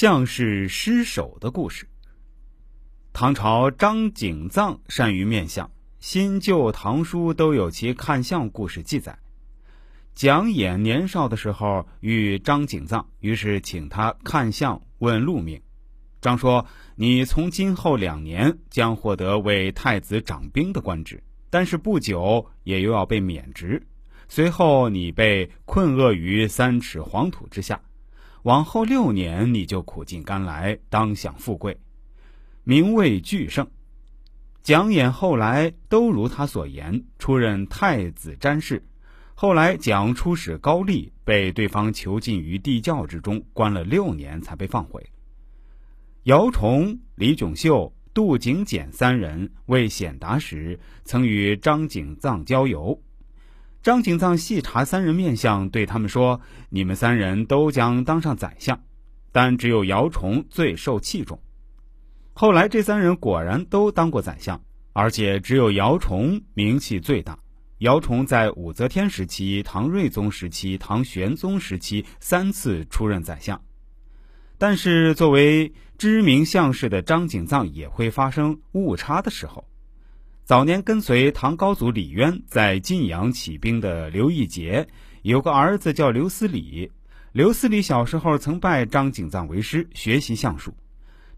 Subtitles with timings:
[0.00, 1.88] 项氏失手的故事。
[3.12, 9.18] 唐朝张景藏善于面相，新旧唐书都有其看相故事记载。
[10.14, 15.60] 蒋衍年少的时候遇张景藏，于是请他看相问路命。
[16.20, 21.20] 张说：“你从今后两年将获得为太子掌兵的官职，
[21.50, 23.84] 但是不久也又要被免职。
[24.28, 27.80] 随后你被困厄于三尺黄土之下。”
[28.42, 31.76] 往后六年，你就苦尽甘来，当享富贵，
[32.64, 33.66] 名位俱盛。
[34.62, 38.82] 蒋衍后来都如他所言，出任太子詹事。
[39.34, 45.04] 后来蒋出使高丽，被对方囚禁于地窖之中，关了六年才被放回。
[46.24, 53.00] 姚崇、李炯秀、杜景简三人为显达时，曾与张景藏交游。
[53.80, 58.80] 张景藏细查三人面相，对他们说：“你们三人都将当上宰相，
[59.30, 61.40] 但只有姚崇最受器重。”
[62.34, 64.60] 后来这三人果然都当过宰相，
[64.92, 67.38] 而且只有姚崇名气最大。
[67.78, 73.60] 姚崇在武则天时期、唐睿宗时期、唐玄宗时期三次出任宰相。
[74.58, 79.64] 但是作为知名相士的张景藏也会发生误差的时候。
[80.48, 84.88] 早年跟随唐高祖李渊在晋阳起兵的刘义节，
[85.20, 86.90] 有个儿子叫刘思礼。
[87.32, 90.72] 刘思礼小时候曾拜张景藏为师，学习相术。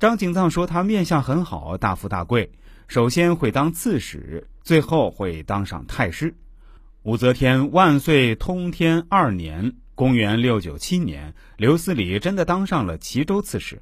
[0.00, 2.50] 张景藏说他面相很好，大富大贵，
[2.88, 6.34] 首先会当刺史，最后会当上太师。
[7.04, 13.80] 武则天万岁通天二年（公元六九七年），刘思礼真的当上了齐州刺史。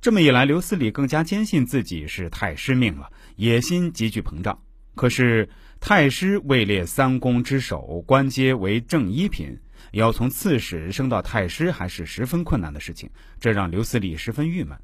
[0.00, 4.58] 这么一来，刘思礼更加坚信自己是太师命了，野心急剧膨胀。
[4.94, 5.46] 可是
[5.78, 9.54] 太师位列三公之首，官阶为正一品，
[9.92, 14.74] 要从刺史升到太师还是十分困难的事情，这让刘思礼十分郁闷。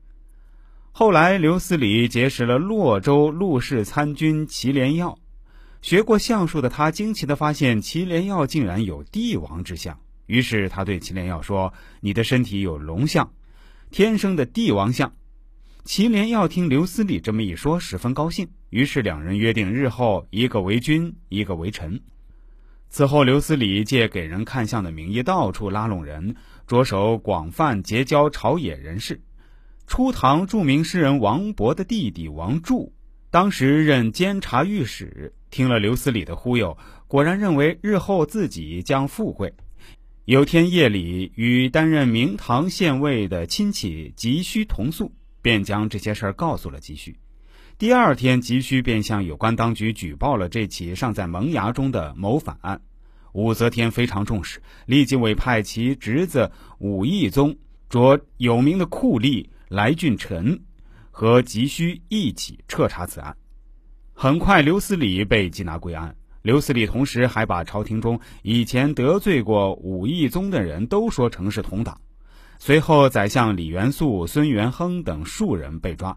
[0.92, 5.18] 后来，刘思礼结识了洛州陆氏参军祁连耀，
[5.80, 13.26] 学过相术的他惊奇地发现祁连耀竟然有帝王之相，于是他对祁连耀说：“你的身体有龙相。”
[13.90, 15.14] 天生的帝王相，
[15.84, 18.48] 祁连要听刘思礼这么一说，十分高兴。
[18.68, 22.00] 于是两人约定，日后一个为君，一个为臣。
[22.90, 26.34] 此后，刘思礼借给人看相的名义，到处拉拢人，
[26.66, 29.22] 着手广泛结交朝野人士。
[29.86, 32.92] 初唐著名诗人王勃的弟弟王柱，
[33.30, 36.76] 当时任监察御史，听了刘思礼的忽悠，
[37.06, 39.54] 果然认为日后自己将富贵。
[40.26, 47.16] 有天夜里，与担任明堂县尉的亲戚急需同宿，便将这些事儿告诉了急需。
[47.78, 52.80] 第二天，急需便向有关当局举报了这起尚在萌芽中的谋反案。
[53.34, 57.56] 武则天非常重视，立即委派其侄子武义宗
[57.88, 60.60] 着有名的酷吏来俊臣
[61.12, 63.36] 和急需一起彻查此案。
[64.12, 66.16] 很快，刘思礼被缉拿归案。
[66.46, 72.00] 刘思礼同时还把朝廷中以前得罪过武义宗的人都说成是同党。
[72.60, 76.16] 随后，宰相李元素、孙元亨等数人被抓。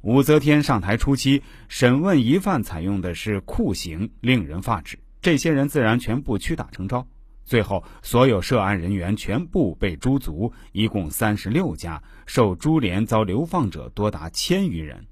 [0.00, 4.98] 武则天上台初期，审问疑犯采用的是酷刑，令人发指。
[5.20, 7.06] 这些人自然全部屈打成招。
[7.44, 15.04] 最后，所有涉案人员全部被诛族，一共三十六家，受株连遭流放者多达千余人。